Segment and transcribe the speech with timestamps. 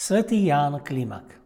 [0.00, 1.36] Svetý Ján Klimak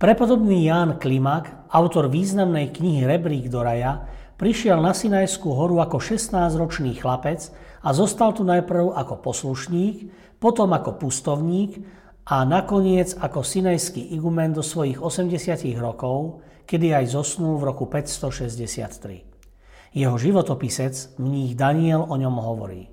[0.00, 4.08] Prepodobný Ján Klimak, autor významnej knihy Rebrík do raja,
[4.40, 7.52] prišiel na Sinajskú horu ako 16-ročný chlapec
[7.84, 10.08] a zostal tu najprv ako poslušník,
[10.40, 11.84] potom ako pustovník
[12.24, 19.92] a nakoniec ako sinajský igumen do svojich 80 rokov, kedy aj zosnul v roku 563.
[19.92, 22.88] Jeho životopisec, mních Daniel, o ňom hovorí.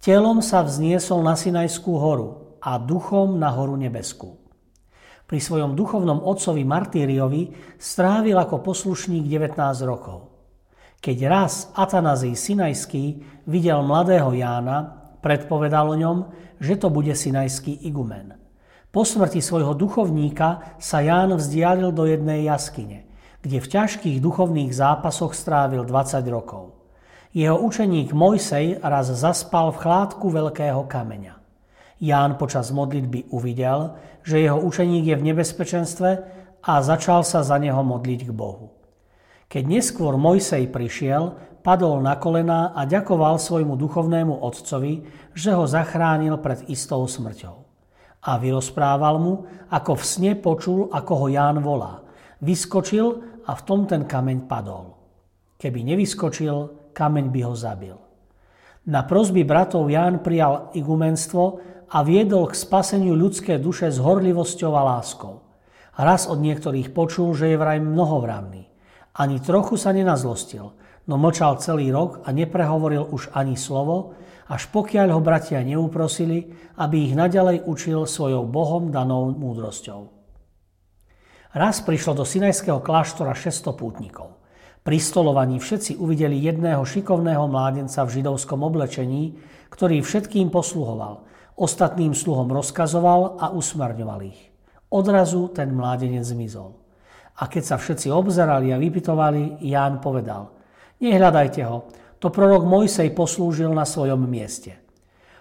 [0.00, 4.36] Telom sa vzniesol na Sinajskú horu, a duchom na horu nebeskú.
[5.24, 10.30] Pri svojom duchovnom otcovi Martýriovi strávil ako poslušník 19 rokov.
[11.00, 16.18] Keď raz Atanazij Sinajský videl mladého Jána, predpovedal o ňom,
[16.60, 18.36] že to bude Sinajský igumen.
[18.90, 23.08] Po smrti svojho duchovníka sa Ján vzdialil do jednej jaskyne,
[23.40, 26.76] kde v ťažkých duchovných zápasoch strávil 20 rokov.
[27.32, 31.39] Jeho učeník Mojsej raz zaspal v chládku veľkého kameňa.
[32.00, 36.10] Ján počas modlitby uvidel, že jeho učeník je v nebezpečenstve
[36.64, 38.72] a začal sa za neho modliť k Bohu.
[39.52, 45.04] Keď neskôr Mojsej prišiel, padol na kolená a ďakoval svojmu duchovnému otcovi,
[45.36, 47.56] že ho zachránil pred istou smrťou.
[48.20, 52.00] A vyrozprával mu, ako v sne počul, ako ho Ján volá.
[52.40, 53.06] Vyskočil
[53.44, 54.96] a v tom ten kameň padol.
[55.60, 57.96] Keby nevyskočil, kameň by ho zabil.
[58.88, 61.60] Na prozby bratov Ján prijal igumenstvo
[61.90, 65.42] a viedol k spaseniu ľudské duše s horlivosťou a láskou.
[65.98, 68.70] Raz od niektorých počul, že je vraj mnohovravný.
[69.18, 70.70] Ani trochu sa nenazlostil,
[71.10, 74.14] no mlčal celý rok a neprehovoril už ani slovo,
[74.46, 80.14] až pokiaľ ho bratia neúprosili, aby ich nadalej učil svojou Bohom danou múdrosťou.
[81.50, 84.38] Raz prišlo do Sinajského kláštora 600 pútnikov.
[84.86, 89.42] Pri stolovaní všetci uvideli jedného šikovného mládenca v židovskom oblečení,
[89.74, 94.40] ktorý všetkým posluhoval– Ostatným sluhom rozkazoval a usmerňoval ich.
[94.90, 96.74] Odrazu ten mládenec zmizol.
[97.40, 100.50] A keď sa všetci obzerali a vypitovali, Ján povedal,
[101.00, 101.88] nehľadajte ho,
[102.20, 104.76] to prorok Mojsej poslúžil na svojom mieste.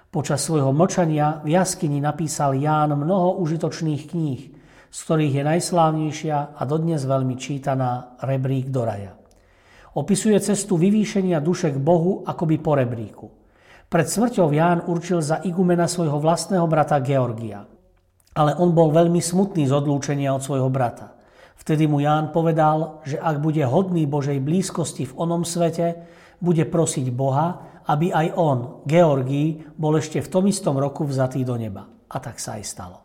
[0.10, 4.42] Počas svojho mlčania v jaskyni napísal Ján mnoho užitočných kníh,
[4.90, 9.14] z ktorých je najslávnejšia a dodnes veľmi čítaná Rebrík do raja.
[9.94, 13.39] Opisuje cestu vyvýšenia duše k Bohu akoby po rebríku.
[13.90, 17.66] Pred smrťou Ján určil za igumena svojho vlastného brata Georgia.
[18.38, 21.18] Ale on bol veľmi smutný z odlúčenia od svojho brata.
[21.58, 26.06] Vtedy mu Ján povedal, že ak bude hodný Božej blízkosti v onom svete,
[26.38, 31.58] bude prosiť Boha, aby aj on, Georgii, bol ešte v tom istom roku vzatý do
[31.58, 31.90] neba.
[31.90, 33.02] A tak sa aj stalo.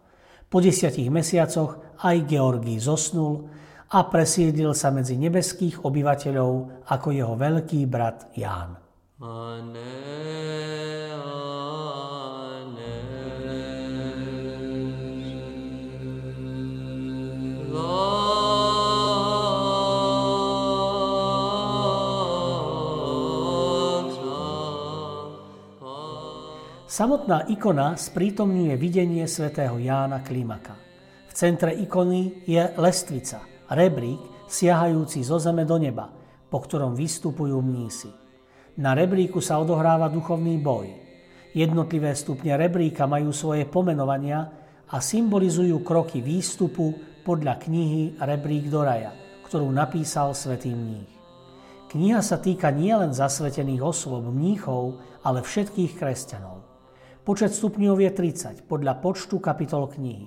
[0.53, 3.49] Po desiatich mesiacoch aj Georgii zosnul
[3.89, 8.84] a presídlil sa medzi nebeských obyvateľov ako jeho veľký brat Ján.
[9.15, 9.31] Samotná
[27.47, 30.75] ikona sprítomňuje videnie svätého Jána Klimaka.
[31.31, 36.11] V centre ikony je lestvica, rebrík siahajúci zo zeme do neba,
[36.51, 38.24] po ktorom vystupujú mnísi.
[38.75, 40.91] Na rebríku sa odohráva duchovný boj.
[41.55, 44.51] Jednotlivé stupne rebríka majú svoje pomenovania
[44.91, 46.91] a symbolizujú kroky výstupu
[47.23, 49.15] podľa knihy Rebrík do raja,
[49.47, 51.07] ktorú napísal svätý mních.
[51.95, 56.67] Kniha sa týka nielen zasvetených osôb, mníchov, ale všetkých kresťanov.
[57.23, 60.27] Počet stupňov je 30 podľa počtu kapitol knihy.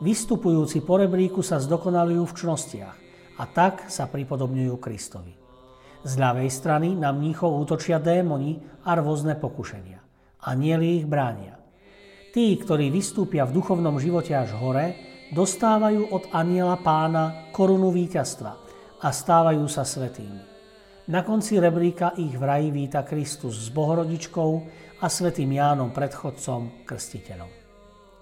[0.00, 2.96] Vystupujúci po rebríku sa zdokonalujú v čnostiach
[3.36, 5.45] a tak sa pripodobňujú Kristovi.
[6.06, 9.98] Z ľavej strany na mníchov útočia démoni a rôzne pokušenia.
[10.46, 11.58] Anieli ich bránia.
[12.30, 14.94] Tí, ktorí vystúpia v duchovnom živote až hore,
[15.34, 18.52] dostávajú od aniela pána korunu víťazstva
[19.02, 20.54] a stávajú sa svetými.
[21.10, 24.50] Na konci rebríka ich v víta Kristus s Bohorodičkou
[25.02, 27.50] a svetým Jánom predchodcom krstiteľom.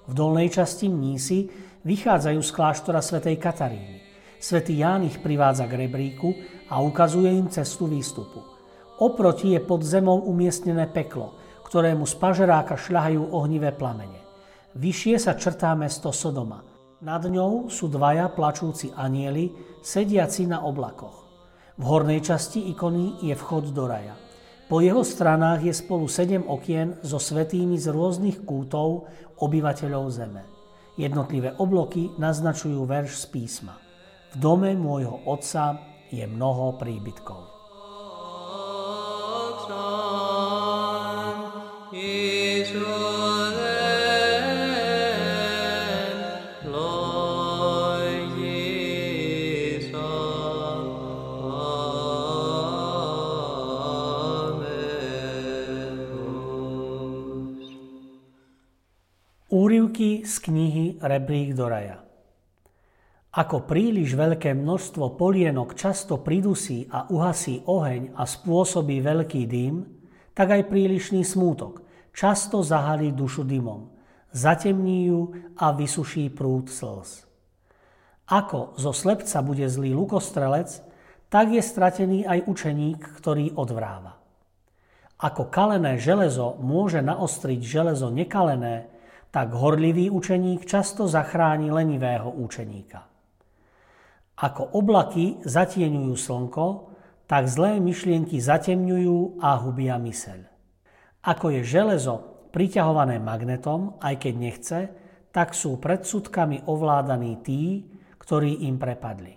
[0.04, 1.48] V dolnej časti Mnísi
[1.84, 4.04] vychádzajú z kláštora svätej Kataríny.
[4.44, 6.37] Svetý Ján ich privádza k rebríku
[6.69, 8.44] a ukazuje im cestu výstupu.
[9.00, 11.32] Oproti je pod zemou umiestnené peklo,
[11.64, 14.20] ktorému z pažeráka šľahajú ohnivé plamene.
[14.76, 16.61] Vyššie sa črtá mesto Sodoma.
[17.00, 19.49] Nad ňou sú dvaja plačúci anieli,
[19.81, 21.25] sediaci na oblakoch.
[21.81, 24.12] V hornej časti ikony je vchod do raja.
[24.69, 29.08] Po jeho stranách je spolu sedem okien so svetými z rôznych kútov
[29.41, 30.44] obyvateľov zeme.
[31.00, 33.83] Jednotlivé obloky naznačujú verš z písma.
[34.34, 35.78] V dome môjho otca
[36.10, 37.54] je mnoho príbytkov.
[59.54, 62.02] Úryvky z knihy Rebrík do raja.
[63.34, 69.82] Ako príliš veľké množstvo polienok často pridusí a uhasí oheň a spôsobí veľký dym,
[70.38, 71.82] tak aj prílišný smútok
[72.14, 73.90] často zahalí dušu dymom,
[74.31, 77.26] zatemní ju a vysuší prúd slz.
[78.31, 80.70] Ako zo slepca bude zlý lukostrelec,
[81.26, 84.14] tak je stratený aj učeník, ktorý odvráva.
[85.19, 88.86] Ako kalené železo môže naostriť železo nekalené,
[89.34, 93.13] tak horlivý učeník často zachráni lenivého učeníka.
[94.34, 96.66] Ako oblaky zatieňujú slnko,
[97.31, 100.44] tak zlé myšlienky zatemňujú a hubia myseľ.
[101.25, 104.81] Ako je železo priťahované magnetom, aj keď nechce,
[105.34, 107.90] tak sú predsudkami ovládaní tí,
[108.20, 109.34] ktorí im prepadli.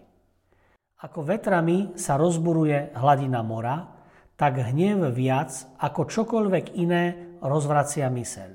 [0.97, 3.97] Ako vetrami sa rozburuje hladina mora,
[4.37, 8.49] tak hnev viac ako čokoľvek iné rozvracia myseľ.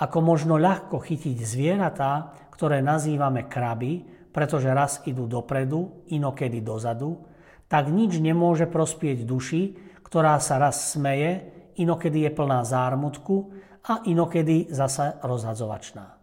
[0.00, 7.26] Ako možno ľahko chytiť zvieratá, ktoré nazývame kraby, pretože raz idú dopredu, inokedy dozadu,
[7.70, 9.62] tak nič nemôže prospieť duši,
[10.02, 11.46] ktorá sa raz smeje,
[11.78, 13.54] inokedy je plná zármutku
[13.86, 16.18] a inokedy zasa rozhadzovačná.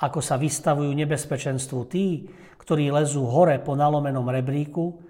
[0.00, 5.02] Ako sa vystavujú nebezpečenstvu tí, ktorí lezú hore po nalomenom rebríku,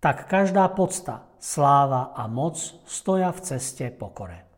[0.00, 2.56] tak každá podsta, sláva a moc
[2.88, 4.53] stoja v ceste pokore.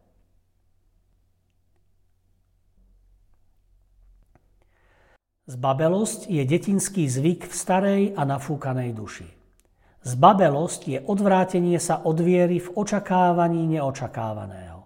[5.47, 9.31] Zbabelosť je detinský zvyk v starej a nafúkanej duši.
[10.03, 14.83] Zbabelosť je odvrátenie sa od viery v očakávaní neočakávaného.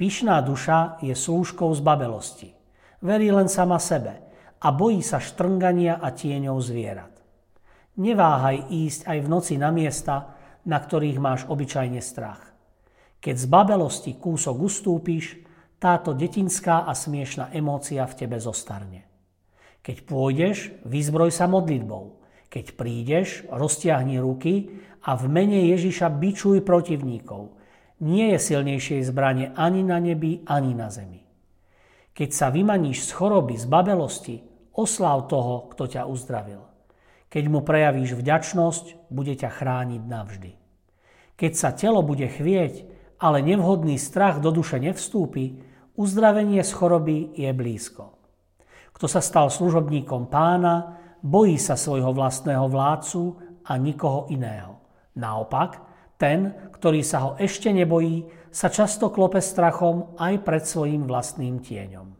[0.00, 2.56] Pyšná duša je slúžkou zbabelosti.
[3.04, 4.24] Verí len sama sebe
[4.56, 7.12] a bojí sa štrngania a tieňov zvierat.
[8.00, 10.32] Neváhaj ísť aj v noci na miesta,
[10.64, 12.40] na ktorých máš obyčajne strach.
[13.20, 15.44] Keď z babelosti kúsok ustúpiš,
[15.76, 19.13] táto detinská a smiešná emócia v tebe zostarne.
[19.84, 22.16] Keď pôjdeš, vyzbroj sa modlitbou.
[22.48, 24.72] Keď prídeš, roztiahni ruky
[25.04, 27.52] a v mene Ježiša bičuj protivníkov.
[28.00, 31.20] Nie je silnejšie zbranie ani na nebi, ani na zemi.
[32.16, 34.36] Keď sa vymaníš z choroby, z babelosti,
[34.72, 36.64] oslav toho, kto ťa uzdravil.
[37.28, 40.52] Keď mu prejavíš vďačnosť, bude ťa chrániť navždy.
[41.34, 42.86] Keď sa telo bude chvieť,
[43.18, 45.60] ale nevhodný strach do duše nevstúpi,
[45.98, 48.13] uzdravenie z choroby je blízko.
[48.94, 53.22] Kto sa stal služobníkom pána, bojí sa svojho vlastného vládcu
[53.66, 54.78] a nikoho iného.
[55.18, 55.82] Naopak,
[56.14, 62.14] ten, ktorý sa ho ešte nebojí, sa často klope strachom aj pred svojim vlastným tieňom.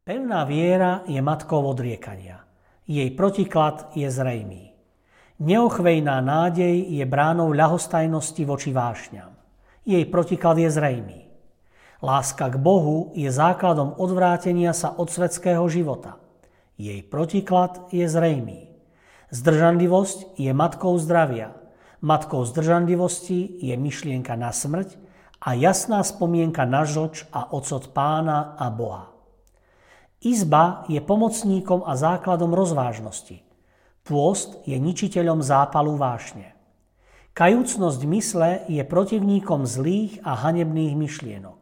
[0.00, 2.42] Pevná viera je matkou odriekania.
[2.88, 4.74] Jej protiklad je zrejmý.
[5.38, 9.30] Neochvejná nádej je bránou ľahostajnosti voči vášňam.
[9.86, 11.29] Jej protiklad je zrejmý.
[12.00, 16.16] Láska k Bohu je základom odvrátenia sa od svetského života.
[16.80, 18.72] Jej protiklad je zrejmý.
[19.28, 21.52] Zdržanlivosť je matkou zdravia.
[22.00, 24.96] Matkou zdržanlivosti je myšlienka na smrť
[25.44, 29.12] a jasná spomienka na žlč a ocot pána a Boha.
[30.24, 33.44] Izba je pomocníkom a základom rozvážnosti.
[34.08, 36.56] Pôst je ničiteľom zápalu vášne.
[37.36, 41.59] Kajúcnosť mysle je protivníkom zlých a hanebných myšlienok.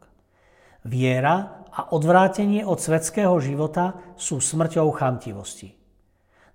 [0.87, 5.75] Viera a odvrátenie od svetského života sú smrťou chamtivosti.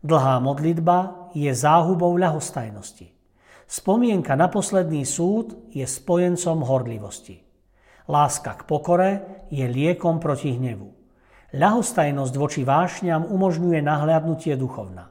[0.04, 3.12] Dlhá modlitba je záhubou ľahostajnosti.
[3.64, 7.40] Spomienka na posledný súd je spojencom horlivosti.
[8.08, 9.10] Láska k pokore
[9.48, 10.92] je liekom proti hnevu.
[11.56, 15.08] Ľahostajnosť voči vášňam umožňuje nahliadnutie duchovna.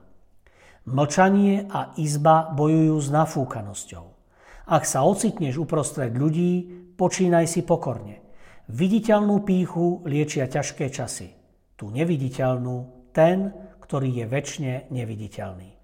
[0.85, 4.05] Mlčanie a izba bojujú s nafúkanosťou.
[4.69, 6.67] Ak sa ocitneš uprostred ľudí,
[6.99, 8.22] počínaj si pokorne.
[8.71, 11.35] Viditeľnú píchu liečia ťažké časy.
[11.75, 13.51] Tu neviditeľnú ten,
[13.83, 15.83] ktorý je väčšine neviditeľný.